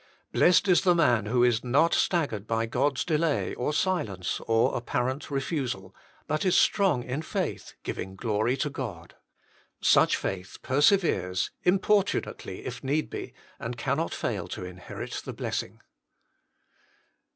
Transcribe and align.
Blessed 0.31 0.83
the 0.83 0.95
man 0.95 1.27
who 1.27 1.43
is 1.43 1.63
not 1.63 1.93
staggered 1.93 2.47
by 2.47 2.65
God 2.65 2.97
s 2.97 3.03
delay, 3.03 3.53
or 3.53 3.71
silence, 3.71 4.39
or 4.47 4.75
apparent 4.75 5.29
refusal, 5.29 5.93
but 6.25 6.43
is 6.43 6.57
strong 6.57 7.03
in 7.03 7.21
faith, 7.21 7.75
giving 7.83 8.15
glory 8.15 8.57
to 8.57 8.71
God. 8.71 9.13
Such 9.79 10.15
faith 10.17 10.57
perseveres, 10.63 11.51
importu 11.67 12.19
nately, 12.25 12.65
if 12.65 12.83
need 12.83 13.11
be, 13.11 13.35
and 13.59 13.77
cannot 13.77 14.11
fail 14.11 14.47
to 14.47 14.65
inherit 14.65 15.21
the 15.23 15.33
blessing. 15.33 15.81